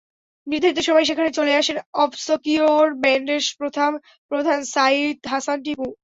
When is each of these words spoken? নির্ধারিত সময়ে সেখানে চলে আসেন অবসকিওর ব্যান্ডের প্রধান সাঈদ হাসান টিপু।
নির্ধারিত 0.47 0.79
সময়ে 0.87 1.09
সেখানে 1.09 1.29
চলে 1.33 1.53
আসেন 1.55 1.77
অবসকিওর 1.95 2.85
ব্যান্ডের 3.01 3.41
প্রধান 4.31 4.59
সাঈদ 4.73 5.17
হাসান 5.27 5.57
টিপু। 5.65 5.85